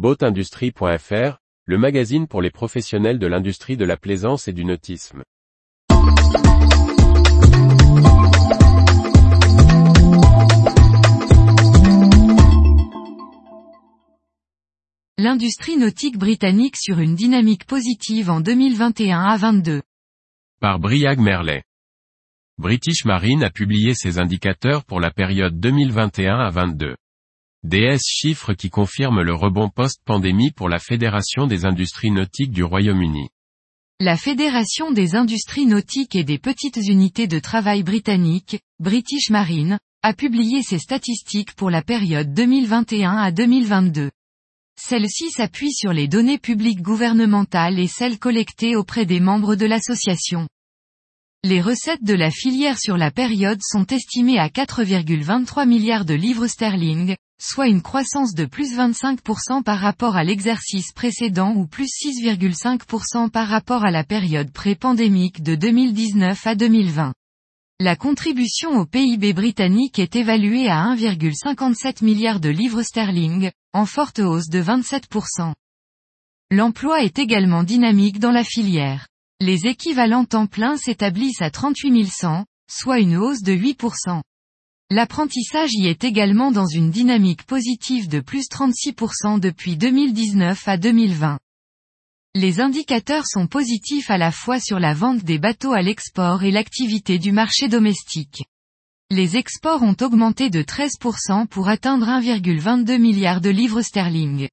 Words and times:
Boatindustrie.fr, 0.00 1.36
le 1.66 1.76
magazine 1.76 2.26
pour 2.26 2.40
les 2.40 2.50
professionnels 2.50 3.18
de 3.18 3.26
l'industrie 3.26 3.76
de 3.76 3.84
la 3.84 3.98
plaisance 3.98 4.48
et 4.48 4.54
du 4.54 4.64
nautisme. 4.64 5.22
L'industrie 15.18 15.76
nautique 15.76 16.16
britannique 16.16 16.78
sur 16.78 16.98
une 16.98 17.14
dynamique 17.14 17.66
positive 17.66 18.30
en 18.30 18.40
2021 18.40 19.20
à 19.20 19.36
22. 19.36 19.82
Par 20.62 20.78
Briag 20.78 21.18
Merlet. 21.18 21.62
British 22.56 23.04
Marine 23.04 23.44
a 23.44 23.50
publié 23.50 23.92
ses 23.92 24.18
indicateurs 24.18 24.86
pour 24.86 24.98
la 24.98 25.10
période 25.10 25.60
2021 25.60 26.38
à 26.38 26.48
22. 26.48 26.96
DS 27.62 28.00
chiffres 28.06 28.54
qui 28.54 28.70
confirment 28.70 29.20
le 29.20 29.34
rebond 29.34 29.68
post-pandémie 29.68 30.50
pour 30.50 30.70
la 30.70 30.78
Fédération 30.78 31.46
des 31.46 31.66
industries 31.66 32.10
nautiques 32.10 32.52
du 32.52 32.64
Royaume-Uni. 32.64 33.28
La 34.00 34.16
Fédération 34.16 34.92
des 34.92 35.14
industries 35.14 35.66
nautiques 35.66 36.16
et 36.16 36.24
des 36.24 36.38
petites 36.38 36.78
unités 36.78 37.26
de 37.26 37.38
travail 37.38 37.82
britanniques, 37.82 38.60
British 38.78 39.28
Marine, 39.28 39.78
a 40.02 40.14
publié 40.14 40.62
ses 40.62 40.78
statistiques 40.78 41.52
pour 41.52 41.68
la 41.68 41.82
période 41.82 42.32
2021 42.32 43.18
à 43.18 43.30
2022. 43.30 44.10
Celle-ci 44.80 45.30
s'appuie 45.30 45.72
sur 45.74 45.92
les 45.92 46.08
données 46.08 46.38
publiques 46.38 46.80
gouvernementales 46.80 47.78
et 47.78 47.88
celles 47.88 48.18
collectées 48.18 48.74
auprès 48.74 49.04
des 49.04 49.20
membres 49.20 49.54
de 49.54 49.66
l'association. 49.66 50.48
Les 51.42 51.62
recettes 51.62 52.04
de 52.04 52.12
la 52.12 52.30
filière 52.30 52.78
sur 52.78 52.98
la 52.98 53.10
période 53.10 53.60
sont 53.62 53.86
estimées 53.86 54.38
à 54.38 54.48
4,23 54.48 55.66
milliards 55.66 56.04
de 56.04 56.12
livres 56.12 56.46
sterling, 56.46 57.16
soit 57.40 57.68
une 57.68 57.80
croissance 57.80 58.34
de 58.34 58.44
plus 58.44 58.76
25% 58.76 59.62
par 59.62 59.78
rapport 59.78 60.16
à 60.16 60.22
l'exercice 60.22 60.92
précédent 60.92 61.54
ou 61.54 61.66
plus 61.66 61.86
6,5% 61.86 63.30
par 63.30 63.48
rapport 63.48 63.86
à 63.86 63.90
la 63.90 64.04
période 64.04 64.52
pré-pandémique 64.52 65.42
de 65.42 65.54
2019 65.54 66.46
à 66.46 66.54
2020. 66.54 67.14
La 67.80 67.96
contribution 67.96 68.78
au 68.78 68.84
PIB 68.84 69.32
britannique 69.32 69.98
est 69.98 70.16
évaluée 70.16 70.68
à 70.68 70.94
1,57 70.94 72.04
milliard 72.04 72.40
de 72.40 72.50
livres 72.50 72.82
sterling, 72.82 73.50
en 73.72 73.86
forte 73.86 74.18
hausse 74.18 74.50
de 74.50 74.62
27%. 74.62 75.54
L'emploi 76.50 77.02
est 77.02 77.18
également 77.18 77.62
dynamique 77.62 78.18
dans 78.18 78.32
la 78.32 78.44
filière. 78.44 79.06
Les 79.42 79.66
équivalents 79.66 80.26
temps 80.26 80.46
plein 80.46 80.76
s'établissent 80.76 81.40
à 81.40 81.50
38 81.50 82.06
100, 82.06 82.44
soit 82.70 82.98
une 82.98 83.16
hausse 83.16 83.40
de 83.40 83.54
8%. 83.54 84.20
L'apprentissage 84.90 85.70
y 85.72 85.86
est 85.86 86.04
également 86.04 86.52
dans 86.52 86.66
une 86.66 86.90
dynamique 86.90 87.44
positive 87.44 88.06
de 88.08 88.20
plus 88.20 88.48
36% 88.50 89.40
depuis 89.40 89.78
2019 89.78 90.68
à 90.68 90.76
2020. 90.76 91.38
Les 92.34 92.60
indicateurs 92.60 93.26
sont 93.26 93.46
positifs 93.46 94.10
à 94.10 94.18
la 94.18 94.30
fois 94.30 94.60
sur 94.60 94.78
la 94.78 94.92
vente 94.92 95.24
des 95.24 95.38
bateaux 95.38 95.72
à 95.72 95.80
l'export 95.80 96.42
et 96.42 96.50
l'activité 96.50 97.18
du 97.18 97.32
marché 97.32 97.68
domestique. 97.68 98.44
Les 99.10 99.38
exports 99.38 99.82
ont 99.82 99.96
augmenté 100.02 100.50
de 100.50 100.62
13% 100.62 101.46
pour 101.46 101.68
atteindre 101.68 102.06
1,22 102.06 102.98
milliard 102.98 103.40
de 103.40 103.48
livres 103.48 103.80
sterling. 103.80 104.48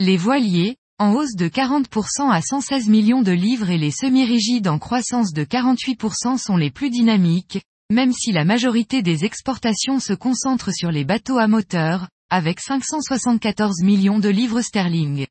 Les 0.00 0.16
voiliers, 0.16 0.76
en 0.98 1.12
hausse 1.12 1.34
de 1.34 1.48
40% 1.48 2.30
à 2.30 2.40
116 2.40 2.88
millions 2.88 3.20
de 3.20 3.32
livres 3.32 3.68
et 3.68 3.76
les 3.76 3.90
semi-rigides 3.90 4.68
en 4.68 4.78
croissance 4.78 5.34
de 5.34 5.44
48% 5.44 6.38
sont 6.38 6.56
les 6.56 6.70
plus 6.70 6.88
dynamiques, 6.88 7.62
même 7.90 8.12
si 8.14 8.32
la 8.32 8.46
majorité 8.46 9.02
des 9.02 9.26
exportations 9.26 10.00
se 10.00 10.14
concentre 10.14 10.72
sur 10.72 10.90
les 10.90 11.04
bateaux 11.04 11.36
à 11.36 11.48
moteur, 11.48 12.08
avec 12.30 12.60
574 12.60 13.82
millions 13.82 14.18
de 14.18 14.30
livres 14.30 14.62
sterling. 14.62 15.26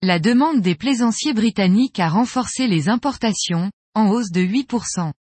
La 0.00 0.20
demande 0.20 0.60
des 0.60 0.76
plaisanciers 0.76 1.34
britanniques 1.34 1.98
a 1.98 2.08
renforcé 2.08 2.68
les 2.68 2.88
importations, 2.88 3.72
en 3.96 4.10
hausse 4.10 4.30
de 4.30 4.42
8%. 4.42 5.12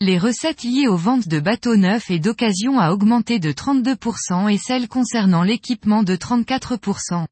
Les 0.00 0.18
recettes 0.18 0.64
liées 0.64 0.88
aux 0.88 0.96
ventes 0.96 1.28
de 1.28 1.38
bateaux 1.38 1.76
neufs 1.76 2.10
et 2.10 2.18
d'occasion 2.18 2.80
a 2.80 2.90
augmenté 2.90 3.38
de 3.38 3.52
32% 3.52 4.52
et 4.52 4.58
celles 4.58 4.88
concernant 4.88 5.44
l'équipement 5.44 6.02
de 6.02 6.16
34%. 6.16 7.26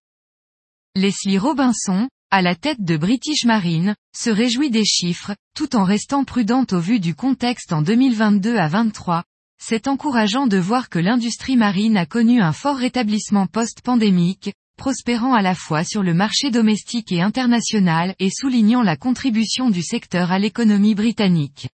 Leslie 0.96 1.36
Robinson, 1.36 2.08
à 2.30 2.40
la 2.40 2.54
tête 2.54 2.82
de 2.82 2.96
British 2.96 3.44
Marine, 3.44 3.94
se 4.16 4.30
réjouit 4.30 4.70
des 4.70 4.86
chiffres, 4.86 5.36
tout 5.54 5.76
en 5.76 5.84
restant 5.84 6.24
prudente 6.24 6.72
au 6.72 6.80
vu 6.80 7.00
du 7.00 7.14
contexte 7.14 7.74
en 7.74 7.82
2022 7.82 8.56
à 8.56 8.66
23. 8.68 9.22
C'est 9.62 9.88
encourageant 9.88 10.46
de 10.46 10.56
voir 10.56 10.88
que 10.88 10.98
l'industrie 10.98 11.58
marine 11.58 11.98
a 11.98 12.06
connu 12.06 12.40
un 12.40 12.52
fort 12.52 12.78
rétablissement 12.78 13.46
post-pandémique, 13.46 14.54
prospérant 14.78 15.34
à 15.34 15.42
la 15.42 15.54
fois 15.54 15.84
sur 15.84 16.02
le 16.02 16.14
marché 16.14 16.50
domestique 16.50 17.12
et 17.12 17.20
international 17.20 18.14
et 18.18 18.30
soulignant 18.30 18.80
la 18.80 18.96
contribution 18.96 19.68
du 19.68 19.82
secteur 19.82 20.32
à 20.32 20.38
l'économie 20.38 20.94
britannique. 20.94 21.68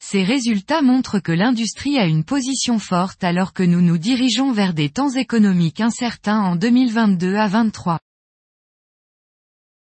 Ces 0.00 0.22
résultats 0.22 0.82
montrent 0.82 1.18
que 1.18 1.32
l'industrie 1.32 1.98
a 1.98 2.06
une 2.06 2.22
position 2.22 2.78
forte 2.78 3.24
alors 3.24 3.54
que 3.54 3.64
nous 3.64 3.82
nous 3.82 3.98
dirigeons 3.98 4.52
vers 4.52 4.72
des 4.72 4.88
temps 4.88 5.10
économiques 5.10 5.80
incertains 5.80 6.38
en 6.38 6.54
2022 6.54 7.34
à 7.34 7.48
23. 7.48 7.98